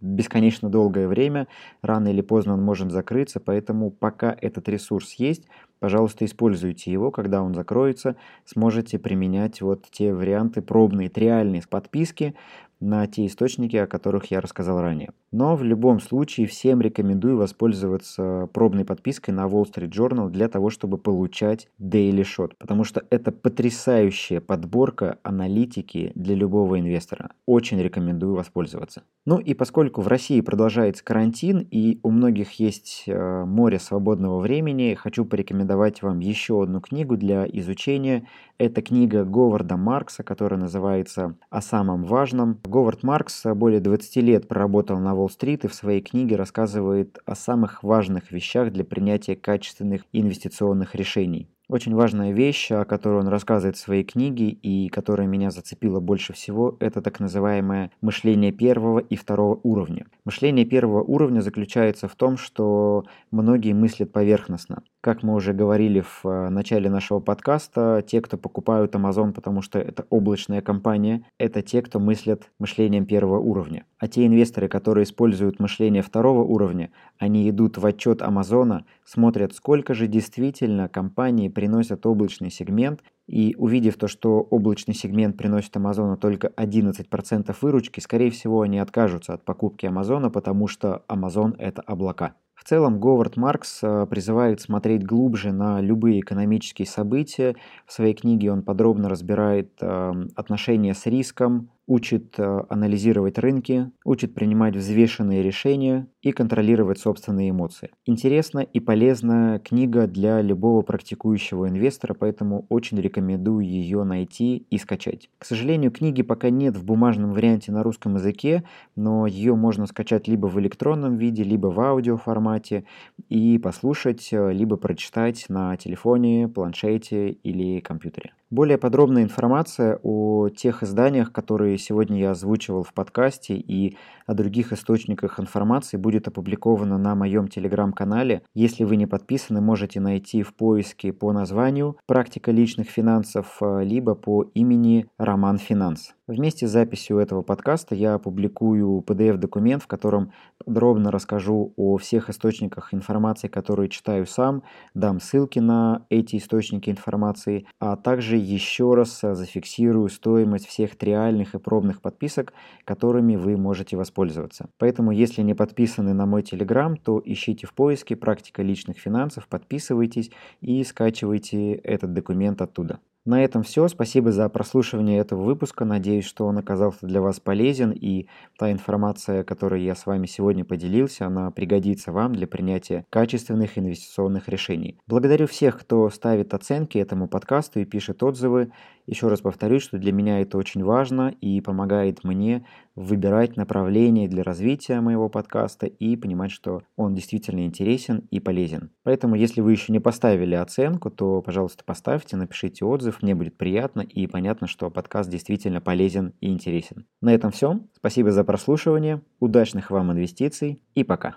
бесконечно 0.00 0.68
долгое 0.70 1.08
время. 1.08 1.48
Рано 1.82 2.08
или 2.08 2.20
поздно 2.20 2.54
он 2.54 2.62
может 2.62 2.90
закрыться, 2.90 3.40
поэтому 3.40 3.90
пока 3.90 4.36
этот 4.40 4.68
ресурс 4.68 5.14
есть, 5.14 5.46
пожалуйста, 5.82 6.24
используйте 6.24 6.92
его, 6.92 7.10
когда 7.10 7.42
он 7.42 7.54
закроется, 7.54 8.14
сможете 8.46 9.00
применять 9.00 9.60
вот 9.60 9.84
те 9.90 10.14
варианты 10.14 10.62
пробные, 10.62 11.10
триальные 11.10 11.60
с 11.60 11.66
подписки, 11.66 12.34
на 12.82 13.06
те 13.06 13.26
источники, 13.26 13.76
о 13.76 13.86
которых 13.86 14.30
я 14.30 14.40
рассказал 14.40 14.80
ранее. 14.80 15.12
Но 15.30 15.56
в 15.56 15.62
любом 15.62 16.00
случае 16.00 16.46
всем 16.46 16.82
рекомендую 16.82 17.38
воспользоваться 17.38 18.48
пробной 18.52 18.84
подпиской 18.84 19.32
на 19.32 19.46
Wall 19.46 19.64
Street 19.64 19.90
Journal 19.90 20.28
для 20.28 20.48
того, 20.48 20.68
чтобы 20.68 20.98
получать 20.98 21.68
Daily 21.80 22.22
Shot, 22.22 22.52
потому 22.58 22.84
что 22.84 23.02
это 23.08 23.32
потрясающая 23.32 24.40
подборка 24.40 25.18
аналитики 25.22 26.12
для 26.14 26.34
любого 26.34 26.78
инвестора. 26.78 27.30
Очень 27.46 27.80
рекомендую 27.80 28.34
воспользоваться. 28.34 29.04
Ну 29.24 29.38
и 29.38 29.54
поскольку 29.54 30.02
в 30.02 30.08
России 30.08 30.40
продолжается 30.40 31.04
карантин 31.04 31.66
и 31.70 32.00
у 32.02 32.10
многих 32.10 32.52
есть 32.54 33.04
э, 33.06 33.44
море 33.44 33.78
свободного 33.78 34.40
времени, 34.40 34.94
хочу 34.94 35.24
порекомендовать 35.24 35.71
вам 36.02 36.20
еще 36.20 36.62
одну 36.62 36.80
книгу 36.80 37.16
для 37.16 37.46
изучения. 37.46 38.26
Это 38.58 38.82
книга 38.82 39.24
Говарда 39.24 39.76
Маркса, 39.76 40.22
которая 40.22 40.60
называется 40.60 41.36
«О 41.50 41.60
самом 41.60 42.04
важном». 42.04 42.58
Говард 42.64 43.02
Маркс 43.02 43.44
более 43.54 43.80
20 43.80 44.16
лет 44.16 44.48
проработал 44.48 44.98
на 44.98 45.14
Уолл-стрит 45.14 45.64
и 45.64 45.68
в 45.68 45.74
своей 45.74 46.00
книге 46.00 46.36
рассказывает 46.36 47.18
о 47.26 47.34
самых 47.34 47.82
важных 47.82 48.32
вещах 48.32 48.72
для 48.72 48.84
принятия 48.84 49.36
качественных 49.36 50.02
инвестиционных 50.12 50.94
решений. 50.94 51.48
Очень 51.72 51.94
важная 51.94 52.32
вещь, 52.32 52.70
о 52.70 52.84
которой 52.84 53.20
он 53.20 53.28
рассказывает 53.28 53.76
в 53.76 53.80
своей 53.80 54.04
книге 54.04 54.50
и 54.50 54.90
которая 54.90 55.26
меня 55.26 55.50
зацепила 55.50 56.00
больше 56.00 56.34
всего, 56.34 56.76
это 56.80 57.00
так 57.00 57.18
называемое 57.18 57.90
мышление 58.02 58.52
первого 58.52 58.98
и 58.98 59.16
второго 59.16 59.58
уровня. 59.62 60.04
Мышление 60.26 60.66
первого 60.66 61.02
уровня 61.02 61.40
заключается 61.40 62.08
в 62.08 62.14
том, 62.14 62.36
что 62.36 63.06
многие 63.30 63.72
мыслят 63.72 64.12
поверхностно. 64.12 64.82
Как 65.00 65.22
мы 65.22 65.34
уже 65.34 65.54
говорили 65.54 66.00
в 66.00 66.20
э, 66.26 66.48
начале 66.50 66.90
нашего 66.90 67.20
подкаста, 67.20 68.04
те, 68.06 68.20
кто 68.20 68.36
покупают 68.36 68.94
Amazon, 68.94 69.32
потому 69.32 69.62
что 69.62 69.80
это 69.80 70.04
облачная 70.10 70.60
компания, 70.60 71.24
это 71.38 71.62
те, 71.62 71.80
кто 71.80 71.98
мыслят 71.98 72.50
мышлением 72.60 73.06
первого 73.06 73.40
уровня. 73.40 73.84
А 73.98 74.06
те 74.06 74.26
инвесторы, 74.26 74.68
которые 74.68 75.04
используют 75.04 75.58
мышление 75.58 76.02
второго 76.02 76.42
уровня, 76.42 76.90
они 77.18 77.48
идут 77.48 77.78
в 77.78 77.86
отчет 77.86 78.20
Амазона, 78.20 78.84
смотрят, 79.04 79.54
сколько 79.54 79.94
же 79.94 80.06
действительно 80.06 80.88
компании 80.88 81.48
приносят 81.62 82.04
облачный 82.06 82.50
сегмент, 82.50 83.04
и 83.28 83.54
увидев 83.56 83.96
то, 83.96 84.08
что 84.08 84.40
облачный 84.40 84.94
сегмент 84.94 85.36
приносит 85.36 85.76
Амазону 85.76 86.16
только 86.16 86.48
11% 86.48 87.56
выручки, 87.60 88.00
скорее 88.00 88.32
всего, 88.32 88.62
они 88.62 88.80
откажутся 88.80 89.34
от 89.34 89.44
покупки 89.44 89.86
Амазона, 89.86 90.28
потому 90.28 90.66
что 90.66 91.04
Амазон 91.06 91.54
это 91.60 91.80
облака. 91.82 92.34
В 92.56 92.64
целом, 92.64 92.98
Говард 92.98 93.36
Маркс 93.36 93.78
э, 93.82 94.06
призывает 94.10 94.60
смотреть 94.60 95.06
глубже 95.06 95.52
на 95.52 95.80
любые 95.80 96.18
экономические 96.18 96.86
события. 96.86 97.54
В 97.86 97.92
своей 97.92 98.14
книге 98.14 98.50
он 98.50 98.62
подробно 98.62 99.08
разбирает 99.08 99.70
эм, 99.80 100.30
отношения 100.34 100.94
с 100.94 101.06
риском, 101.06 101.70
учит 101.92 102.38
э, 102.38 102.62
анализировать 102.70 103.38
рынки, 103.38 103.90
учит 104.02 104.34
принимать 104.34 104.74
взвешенные 104.74 105.42
решения 105.42 106.08
и 106.22 106.32
контролировать 106.32 106.98
собственные 106.98 107.50
эмоции. 107.50 107.90
Интересная 108.06 108.62
и 108.62 108.80
полезная 108.80 109.58
книга 109.58 110.06
для 110.06 110.40
любого 110.40 110.80
практикующего 110.80 111.68
инвестора, 111.68 112.14
поэтому 112.14 112.64
очень 112.70 112.98
рекомендую 112.98 113.66
ее 113.66 114.04
найти 114.04 114.56
и 114.70 114.78
скачать. 114.78 115.28
К 115.36 115.44
сожалению, 115.44 115.90
книги 115.90 116.22
пока 116.22 116.48
нет 116.48 116.78
в 116.78 116.84
бумажном 116.84 117.34
варианте 117.34 117.72
на 117.72 117.82
русском 117.82 118.14
языке, 118.14 118.64
но 118.96 119.26
ее 119.26 119.54
можно 119.54 119.86
скачать 119.86 120.26
либо 120.26 120.46
в 120.46 120.58
электронном 120.58 121.18
виде, 121.18 121.42
либо 121.44 121.66
в 121.66 121.78
аудиоформате 121.78 122.86
и 123.28 123.58
послушать, 123.58 124.32
э, 124.32 124.50
либо 124.50 124.78
прочитать 124.78 125.44
на 125.50 125.76
телефоне, 125.76 126.48
планшете 126.48 127.32
или 127.32 127.80
компьютере. 127.80 128.32
Более 128.52 128.76
подробная 128.76 129.22
информация 129.22 129.98
о 130.02 130.50
тех 130.50 130.82
изданиях, 130.82 131.32
которые 131.32 131.78
сегодня 131.78 132.20
я 132.20 132.32
озвучивал 132.32 132.82
в 132.82 132.92
подкасте 132.92 133.54
и 133.54 133.96
о 134.26 134.34
других 134.34 134.74
источниках 134.74 135.40
информации 135.40 135.96
будет 135.96 136.28
опубликована 136.28 136.98
на 136.98 137.14
моем 137.14 137.48
телеграм-канале. 137.48 138.42
Если 138.52 138.84
вы 138.84 138.96
не 138.96 139.06
подписаны, 139.06 139.62
можете 139.62 140.00
найти 140.00 140.42
в 140.42 140.54
поиске 140.54 141.14
по 141.14 141.32
названию 141.32 141.96
«Практика 142.06 142.50
личных 142.50 142.90
финансов» 142.90 143.56
э, 143.62 143.84
либо 143.84 144.14
по 144.14 144.42
имени 144.52 145.06
Роман 145.16 145.56
Финанс. 145.56 146.12
Вместе 146.28 146.68
с 146.68 146.70
записью 146.70 147.18
этого 147.18 147.42
подкаста 147.42 147.94
я 147.94 148.14
опубликую 148.14 149.02
PDF-документ, 149.06 149.82
в 149.82 149.86
котором 149.86 150.32
подробно 150.64 151.10
расскажу 151.10 151.72
о 151.76 151.96
всех 151.98 152.30
источниках 152.30 152.94
информации, 152.94 153.48
которые 153.48 153.88
читаю 153.88 154.26
сам, 154.26 154.62
дам 154.94 155.20
ссылки 155.20 155.58
на 155.58 156.06
эти 156.10 156.36
источники 156.36 156.90
информации, 156.90 157.66
а 157.80 157.96
также 157.96 158.36
еще 158.42 158.94
раз 158.94 159.20
зафиксирую 159.20 160.08
стоимость 160.08 160.66
всех 160.66 160.96
триальных 160.96 161.54
и 161.54 161.58
пробных 161.58 162.00
подписок, 162.00 162.52
которыми 162.84 163.36
вы 163.36 163.56
можете 163.56 163.96
воспользоваться. 163.96 164.68
Поэтому, 164.78 165.12
если 165.12 165.42
не 165.42 165.54
подписаны 165.54 166.12
на 166.12 166.26
мой 166.26 166.42
Telegram, 166.42 166.96
то 166.96 167.22
ищите 167.24 167.66
в 167.66 167.74
поиске 167.74 168.16
«Практика 168.16 168.62
личных 168.62 168.98
финансов», 168.98 169.48
подписывайтесь 169.48 170.30
и 170.60 170.82
скачивайте 170.84 171.74
этот 171.74 172.12
документ 172.12 172.60
оттуда. 172.60 173.00
На 173.24 173.44
этом 173.44 173.62
все. 173.62 173.86
Спасибо 173.86 174.32
за 174.32 174.48
прослушивание 174.48 175.20
этого 175.20 175.44
выпуска. 175.44 175.84
Надеюсь, 175.84 176.24
что 176.24 176.44
он 176.46 176.58
оказался 176.58 177.06
для 177.06 177.20
вас 177.20 177.38
полезен 177.38 177.92
и 177.92 178.26
та 178.58 178.72
информация, 178.72 179.44
которой 179.44 179.84
я 179.84 179.94
с 179.94 180.06
вами 180.06 180.26
сегодня 180.26 180.64
поделился, 180.64 181.26
она 181.26 181.52
пригодится 181.52 182.10
вам 182.10 182.34
для 182.34 182.48
принятия 182.48 183.04
качественных 183.10 183.78
инвестиционных 183.78 184.48
решений. 184.48 184.98
Благодарю 185.06 185.46
всех, 185.46 185.78
кто 185.78 186.10
ставит 186.10 186.52
оценки 186.52 186.98
этому 186.98 187.28
подкасту 187.28 187.78
и 187.78 187.84
пишет 187.84 188.24
отзывы. 188.24 188.72
Еще 189.06 189.28
раз 189.28 189.40
повторюсь, 189.40 189.82
что 189.82 189.98
для 189.98 190.12
меня 190.12 190.40
это 190.40 190.56
очень 190.58 190.84
важно 190.84 191.34
и 191.40 191.60
помогает 191.60 192.24
мне 192.24 192.64
выбирать 192.94 193.56
направление 193.56 194.28
для 194.28 194.42
развития 194.42 195.00
моего 195.00 195.28
подкаста 195.28 195.86
и 195.86 196.16
понимать, 196.16 196.50
что 196.50 196.82
он 196.96 197.14
действительно 197.14 197.64
интересен 197.64 198.28
и 198.30 198.38
полезен. 198.38 198.90
Поэтому, 199.02 199.34
если 199.34 199.60
вы 199.60 199.72
еще 199.72 199.92
не 199.92 199.98
поставили 199.98 200.54
оценку, 200.54 201.10
то, 201.10 201.42
пожалуйста, 201.42 201.84
поставьте, 201.84 202.36
напишите 202.36 202.84
отзыв, 202.84 203.22
мне 203.22 203.34
будет 203.34 203.56
приятно 203.56 204.02
и 204.02 204.26
понятно, 204.26 204.66
что 204.66 204.90
подкаст 204.90 205.30
действительно 205.30 205.80
полезен 205.80 206.34
и 206.40 206.48
интересен. 206.48 207.06
На 207.20 207.34
этом 207.34 207.50
все. 207.50 207.80
Спасибо 207.96 208.30
за 208.30 208.44
прослушивание, 208.44 209.22
удачных 209.40 209.90
вам 209.90 210.12
инвестиций 210.12 210.82
и 210.94 211.02
пока. 211.02 211.36